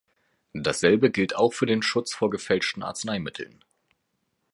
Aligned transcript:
Dasselbe 0.55 1.11
gilt 1.11 1.35
auch 1.35 1.53
für 1.53 1.67
den 1.67 1.83
Schutz 1.83 2.11
vor 2.11 2.31
gefälschten 2.31 2.81
Arzneimitteln. 2.81 3.63